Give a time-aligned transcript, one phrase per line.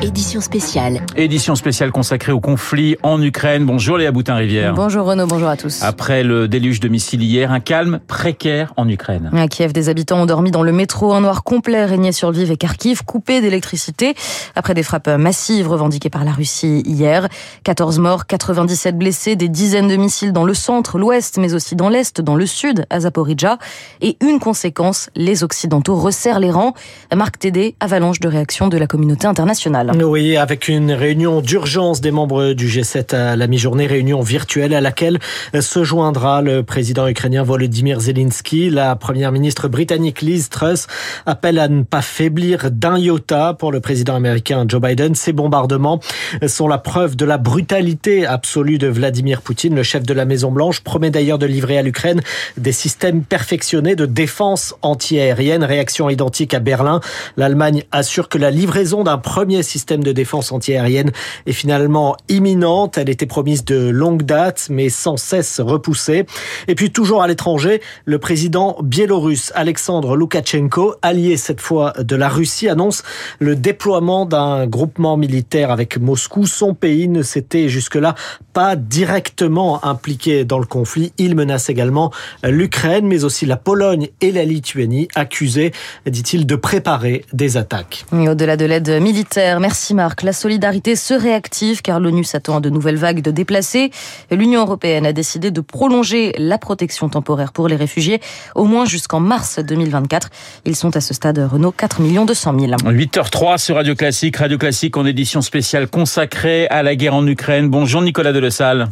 [0.00, 1.00] Édition spéciale.
[1.16, 3.66] Édition spéciale consacrée au conflit en Ukraine.
[3.66, 4.72] Bonjour Léa Boutin-Rivière.
[4.74, 5.82] Bonjour Renaud, bonjour à tous.
[5.82, 9.28] Après le déluge de missiles hier, un calme précaire en Ukraine.
[9.36, 11.14] À Kiev, des habitants ont dormi dans le métro.
[11.14, 14.14] Un noir complet régnait sur Lviv et Kharkiv, coupé d'électricité
[14.54, 17.26] après des frappes massives revendiquées par la Russie hier.
[17.64, 21.88] 14 morts, 97 blessés, des dizaines de missiles dans le centre, l'ouest, mais aussi dans
[21.88, 23.58] l'est, dans le sud, à Zaporizhia.
[24.00, 26.74] Et une conséquence, les Occidentaux resserrent les rangs.
[27.12, 29.87] Marc Tédé, avalanche de réaction de la communauté internationale.
[29.94, 34.80] Oui, avec une réunion d'urgence des membres du G7 à la mi-journée, réunion virtuelle à
[34.80, 35.18] laquelle
[35.58, 38.68] se joindra le président ukrainien Volodymyr Zelensky.
[38.70, 40.88] La première ministre britannique Liz Truss
[41.26, 45.14] appelle à ne pas faiblir d'un iota pour le président américain Joe Biden.
[45.14, 46.00] Ces bombardements
[46.46, 49.74] sont la preuve de la brutalité absolue de Vladimir Poutine.
[49.74, 52.20] Le chef de la Maison-Blanche promet d'ailleurs de livrer à l'Ukraine
[52.58, 55.64] des systèmes perfectionnés de défense antiaérienne.
[55.64, 57.00] Réaction identique à Berlin.
[57.36, 61.12] L'Allemagne assure que la livraison d'un premier système système de défense antiaérienne
[61.46, 62.98] est finalement imminente.
[62.98, 66.26] Elle était promise de longue date, mais sans cesse repoussée.
[66.66, 72.28] Et puis toujours à l'étranger, le président biélorusse Alexandre Loukachenko, allié cette fois de la
[72.28, 73.04] Russie, annonce
[73.38, 76.46] le déploiement d'un groupement militaire avec Moscou.
[76.46, 78.16] Son pays ne s'était jusque-là
[78.52, 81.12] pas directement impliqué dans le conflit.
[81.18, 85.70] Il menace également l'Ukraine, mais aussi la Pologne et la Lituanie, accusées,
[86.06, 88.04] dit-il, de préparer des attaques.
[88.12, 90.22] Au-delà de l'aide militaire, Merci Marc.
[90.22, 93.90] La solidarité se réactive car l'ONU s'attend à de nouvelles vagues de déplacés.
[94.30, 98.18] L'Union européenne a décidé de prolonger la protection temporaire pour les réfugiés
[98.54, 100.30] au moins jusqu'en mars 2024.
[100.64, 102.72] Ils sont à ce stade, Renault, 4 millions 200 000.
[102.72, 104.38] 8h03 sur Radio Classique.
[104.38, 107.68] Radio Classique en édition spéciale consacrée à la guerre en Ukraine.
[107.68, 108.88] Bonjour Nicolas Delessal.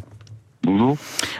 [0.67, 0.97] Bonjour.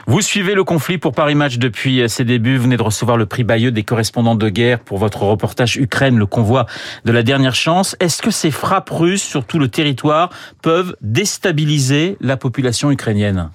[0.07, 2.55] Vous suivez le conflit pour Paris Match depuis ses débuts.
[2.55, 6.17] Vous venez de recevoir le prix Bayeux des correspondants de guerre pour votre reportage Ukraine,
[6.17, 6.65] le convoi
[7.03, 7.97] de la dernière chance.
[7.99, 10.29] Est-ce que ces frappes russes sur tout le territoire
[10.61, 13.49] peuvent déstabiliser la population ukrainienne?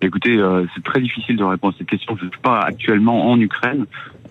[0.00, 2.16] Écoutez, euh, c'est très difficile de répondre à cette question.
[2.18, 3.84] Je ne suis pas actuellement en Ukraine.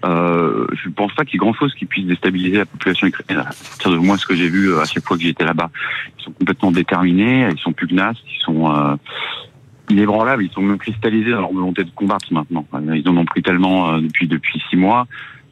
[0.04, 3.46] Euh, je ne pense pas qu'il y ait grand-chose qui puisse déstabiliser la population ukrainienne.
[3.46, 5.70] À partir de moi, ce que j'ai vu euh, à chaque fois que j'étais là-bas,
[6.18, 8.96] ils sont complètement déterminés, ils sont pugnaces, ils sont euh,
[9.92, 12.66] inébranlables, ils sont même cristallisés dans leur volonté de combattre maintenant.
[12.94, 15.08] Ils en ont pris tellement euh, depuis depuis six mois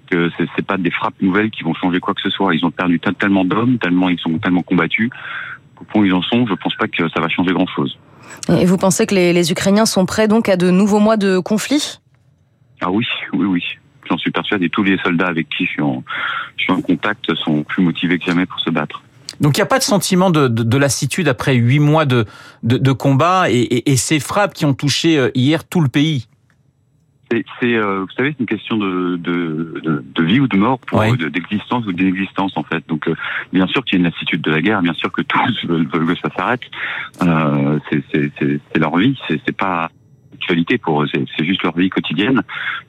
[0.10, 2.56] que c'est, pas des frappes nouvelles qui vont changer quoi que ce soit.
[2.56, 5.10] Ils ont perdu tellement d'hommes, tellement ils sont tellement combattus.
[5.80, 7.98] Au point où ils en sont, je pense pas que ça va changer grand-chose.
[8.50, 11.38] Et vous pensez que les, les Ukrainiens sont prêts donc à de nouveaux mois de
[11.40, 12.00] conflit
[12.82, 13.64] Ah oui, oui, oui.
[14.10, 14.70] J'en suis persuadé.
[14.70, 16.04] Tous les soldats avec qui je suis en,
[16.58, 19.04] je suis en contact sont plus motivés que jamais pour se battre.
[19.42, 22.26] Donc il n'y a pas de sentiment de, de, de lassitude après huit mois de,
[22.64, 25.88] de, de combat et, et, et, ces frappes qui ont touché euh, hier tout le
[25.88, 26.28] pays.
[27.62, 30.98] C'est, euh, vous savez, c'est une question de, de, de, vie ou de mort, pour,
[30.98, 31.16] Ouais.
[31.16, 32.84] de- d'existence ou d'inexistence en fait.
[32.88, 33.14] Donc euh,
[33.54, 35.88] bien sûr qu'il y a une lassitude de la guerre, bien sûr que tous veulent,
[35.88, 36.62] que ça s'arrête.
[37.22, 39.92] Euh, c'est, c'est, c'est, c'est leur vie, c'est, c'est pas
[40.34, 42.42] actualité pour eux, c'est, juste leur vie quotidienne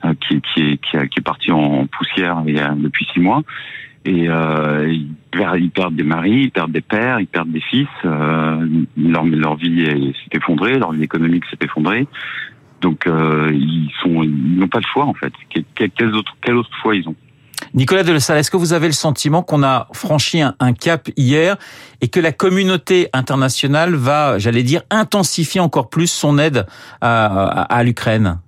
[0.05, 3.05] euh, qui, qui, est, qui, a- qui est partie en poussière il y a, depuis
[3.13, 3.43] six mois.
[4.03, 7.87] Et euh, ils, perdent, des maris, ils perdent des pères, ils perdent des fils.
[8.03, 8.67] Euh,
[8.97, 12.07] leur, vie est- s'est effondrée, leur vie économique s'est effondrée.
[12.81, 15.31] Donc euh, ils sont, ils n'ont pas le choix en fait.
[15.75, 17.15] Quel, quel autre, quel autre choix ils ont?
[17.75, 21.57] Nicolas Delessal, est-ce que vous avez le sentiment qu'on a franchi un, un cap hier
[22.01, 26.65] et que la communauté internationale va, j'allais dire, intensifier encore plus son aide
[27.01, 28.39] à, à, à l'Ukraine?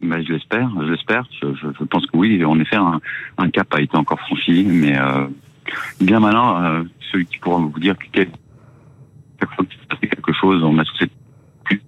[0.00, 1.24] Ben, je l'espère, je l'espère.
[1.42, 3.00] Je, je, je pense que oui, en effet, un,
[3.36, 5.26] un cap a été encore franchi, mais euh,
[6.00, 10.32] bien malin, euh, celui qui pourra vous dire que chaque fois qu'il se passe quelque
[10.32, 11.10] chose, on a été
[11.64, 11.82] plus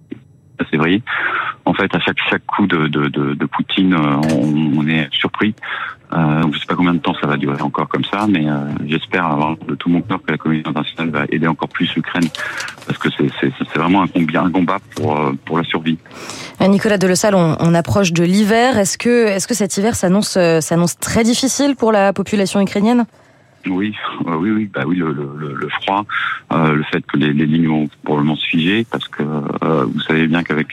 [0.69, 1.01] c'est vrai.
[1.65, 5.07] En fait, à chaque chaque coup de, de, de, de Poutine, euh, on, on est
[5.13, 5.55] surpris.
[6.13, 8.57] Euh, je sais pas combien de temps ça va durer encore comme ça, mais euh,
[8.85, 12.27] j'espère avoir de tout mon cœur que la communauté internationale va aider encore plus l'Ukraine,
[12.85, 15.97] parce que c'est vraiment un combat, un combat pour euh, pour la survie.
[16.61, 18.77] Euh, Nicolas Delessal, on, on approche de l'hiver.
[18.77, 23.05] Est-ce que, est-ce que cet hiver euh, s'annonce très difficile pour la population ukrainienne?
[23.67, 23.95] Oui,
[24.27, 26.05] euh, oui, oui, bah oui, le, le, le- froid,
[26.51, 29.99] euh, le fait que les, les lignes vont probablement se figer, parce que euh, vous
[30.01, 30.67] savez bien qu'avec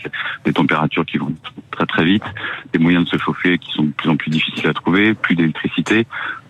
[0.46, 1.32] les températures qui vont
[1.70, 2.25] très très vite,
[2.73, 5.37] des moyens de se chauffer qui sont de plus en plus difficiles à trouver, plus
[5.37, 6.06] d'électricité,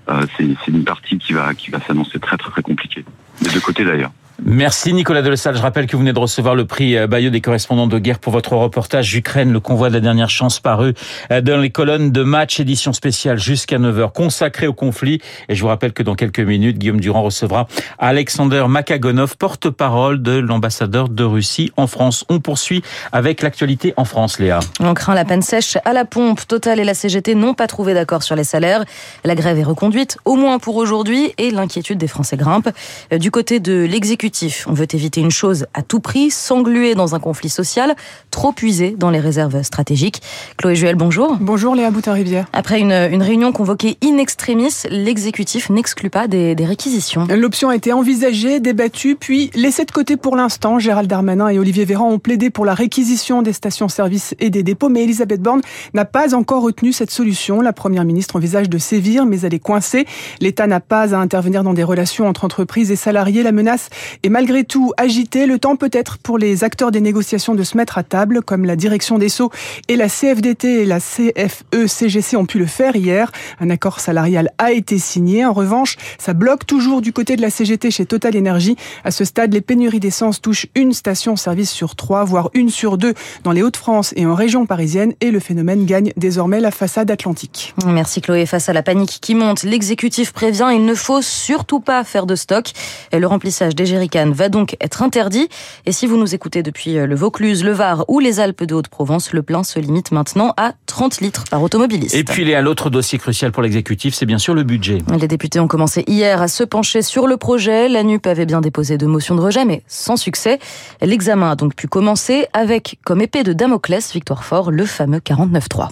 [0.09, 3.05] euh, c'est une partie qui va qui va s'annoncer très très très compliquée.
[3.43, 4.13] Des deux côtés d'ailleurs.
[4.45, 5.57] Merci Nicolas Delesalle.
[5.57, 8.21] Je rappelle que vous venez de recevoir le prix euh, Bayeux des correspondants de guerre
[8.21, 10.95] pour votre reportage Ukraine, le convoi de la dernière chance paru
[11.33, 15.21] euh, dans les colonnes de match édition spéciale jusqu'à 9h consacré au conflit.
[15.49, 17.67] Et je vous rappelle que dans quelques minutes, Guillaume Durand recevra
[17.99, 22.25] Alexander Makagonov, porte-parole de l'ambassadeur de Russie en France.
[22.29, 24.61] On poursuit avec l'actualité en France, Léa.
[24.79, 26.47] On craint la panne sèche à la pompe.
[26.47, 28.85] Total et la CGT n'ont pas trouvé d'accord sur les salaires.
[29.25, 32.69] La grève est reconduite, au moins pour aujourd'hui, et l'inquiétude des Français grimpe.
[33.13, 34.28] Euh, du côté de l'exécutif,
[34.67, 37.95] on veut éviter une chose à tout prix, s'engluer dans un conflit social,
[38.31, 40.21] trop puisé dans les réserves stratégiques.
[40.57, 41.37] Chloé Juel, bonjour.
[41.41, 42.47] Bonjour Léa Boutin-Rivière.
[42.53, 42.93] Après une,
[43.23, 47.27] réunion convoquée in extremis, l'exécutif n'exclut pas des, réquisitions.
[47.31, 50.79] L'option a été envisagée, débattue, puis laissée de côté pour l'instant.
[50.79, 54.89] Gérald Darmanin et Olivier Véran ont plaidé pour la réquisition des stations-service et des dépôts,
[54.89, 55.63] mais Elisabeth Borne
[55.95, 57.61] n'a pas encore retenu cette solution.
[57.61, 60.07] La première ministre envisage de sévir, mais elle est coincée.
[60.41, 63.43] L'État n'a pas à intervenir dans des relations entre entreprises et salariés.
[63.43, 63.89] La menace
[64.23, 65.47] et malgré tout agité.
[65.47, 68.77] Le temps peut-être pour les acteurs des négociations de se mettre à table, comme la
[68.77, 69.51] direction des Sceaux
[69.89, 73.33] et la CFDT et la CFE-CGC ont pu le faire hier.
[73.61, 75.45] Un accord salarial a été signé.
[75.45, 78.77] En revanche, ça bloque toujours du côté de la CGT chez Total Energy.
[79.05, 83.15] À ce stade, les pénuries d'essence touchent une station-service sur trois, voire une sur deux
[83.45, 85.15] dans les Hauts-de-France et en région parisienne.
[85.21, 87.75] Et le phénomène gagne désormais la façade atlantique.
[87.87, 88.47] Merci Chloé.
[88.47, 92.35] Face à la panique qui monte, l'exécutif prévient il ne faut surtout pas faire de
[92.35, 92.73] stock.
[93.13, 95.49] Le remplissage des va donc être interdit.
[95.87, 98.75] Et si vous nous écoutez depuis euh, le Vaucluse, le Var ou les Alpes de
[98.75, 102.15] Haute-Provence, le plein se limite maintenant à 30 litres par automobiliste.
[102.15, 104.99] Et puis, il y a l'autre dossier crucial pour l'exécutif, c'est bien sûr le budget.
[105.21, 107.89] Les députés ont commencé hier à se pencher sur le projet.
[107.89, 110.59] La NUP avait bien déposé deux motions de rejet, mais sans succès.
[111.01, 115.89] L'examen a donc pu commencer avec, comme épée de Damoclès, Victoire Fort, le fameux 49-3.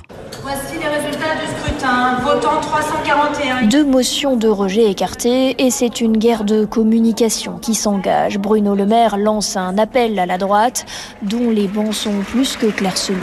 [2.23, 3.69] Votant 341.
[3.69, 8.39] Deux motions de rejet écartées et c'est une guerre de communication qui s'engage.
[8.39, 10.85] Bruno Le Maire lance un appel à la droite
[11.23, 13.17] dont les bancs sont plus que clairsemés.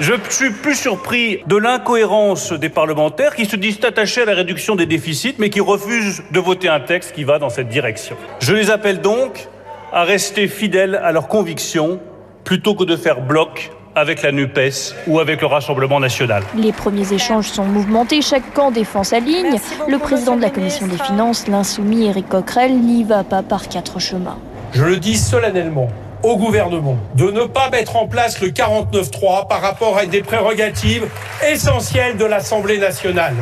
[0.00, 4.74] Je suis plus surpris de l'incohérence des parlementaires qui se disent attachés à la réduction
[4.74, 8.16] des déficits mais qui refusent de voter un texte qui va dans cette direction.
[8.40, 9.48] Je les appelle donc
[9.92, 12.00] à rester fidèles à leurs convictions
[12.44, 16.42] plutôt que de faire bloc avec la NUPES ou avec le Rassemblement national.
[16.56, 19.58] Les premiers échanges sont mouvementés, chaque camp défend sa ligne.
[19.88, 23.98] Le président de la Commission des Finances, l'insoumis Éric Coquerel, n'y va pas par quatre
[23.98, 24.38] chemins.
[24.72, 25.88] Je le dis solennellement
[26.22, 31.06] au gouvernement de ne pas mettre en place le 49-3 par rapport à des prérogatives
[31.46, 33.34] essentielles de l'Assemblée nationale.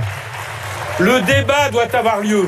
[0.98, 2.46] Le débat doit avoir lieu.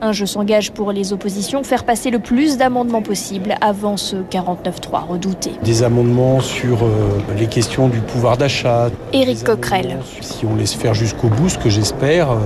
[0.00, 5.06] Un jeu s'engage pour les oppositions, faire passer le plus d'amendements possible avant ce 49-3
[5.08, 5.52] redouté.
[5.62, 8.90] Des amendements sur euh, les questions du pouvoir d'achat.
[9.12, 9.98] Éric Coquerel.
[10.20, 12.36] Si on laisse faire jusqu'au bout, ce que j'espère, euh,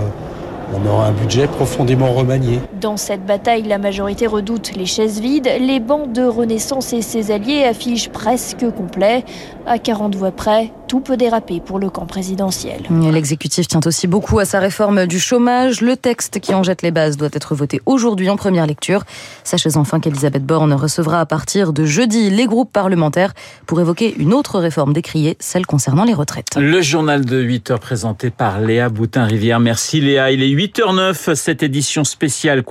[0.75, 2.61] on aura un budget profondément remanié.
[2.81, 5.49] Dans cette bataille, la majorité redoute les chaises vides.
[5.61, 9.25] Les bancs de Renaissance et ses alliés affichent presque complet.
[9.67, 12.82] À 40 voix près, tout peut déraper pour le camp présidentiel.
[13.12, 15.81] L'exécutif tient aussi beaucoup à sa réforme du chômage.
[15.81, 19.05] Le texte qui en jette les bases doit être voté aujourd'hui en première lecture.
[19.44, 23.34] Sachez enfin qu'Elisabeth Borne recevra à partir de jeudi les groupes parlementaires
[23.67, 26.56] pour évoquer une autre réforme décriée, celle concernant les retraites.
[26.56, 29.61] Le journal de 8 heures présenté par Léa Boutin-Rivière.
[29.61, 30.32] Merci Léa.
[30.32, 31.35] Il est 8h09.
[31.35, 32.62] Cette édition spéciale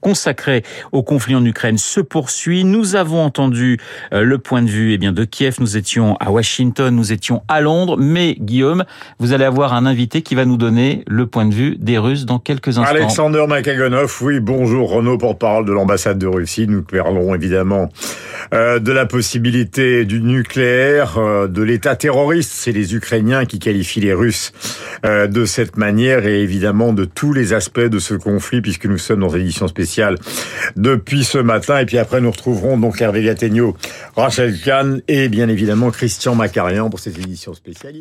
[0.00, 2.64] consacrée au conflit en Ukraine se poursuit.
[2.64, 3.78] Nous avons entendu
[4.14, 5.56] euh, le point de vue eh bien, de Kiev.
[5.60, 7.98] Nous étions à Washington, nous étions à Londres.
[7.98, 8.86] Mais Guillaume,
[9.18, 12.24] vous allez avoir un invité qui va nous donner le point de vue des Russes
[12.24, 12.84] dans quelques instants.
[12.84, 16.66] Alexander Makagonov, oui, bonjour Renaud, porte-parole de l'ambassade de Russie.
[16.68, 17.90] Nous parlons évidemment
[18.54, 22.52] euh, de la possibilité du nucléaire, euh, de l'État terroriste.
[22.54, 24.52] C'est les Ukrainiens qui qualifient les Russes
[25.04, 29.20] de cette manière et évidemment de tous les aspects de ce conflit puisque nous sommes
[29.20, 30.16] dans une édition spéciale
[30.76, 31.78] depuis ce matin.
[31.78, 33.76] Et puis après, nous retrouverons donc Hervé Gattegno,
[34.16, 37.94] Rachel Kahn et bien évidemment Christian Macarian pour cette édition spéciale.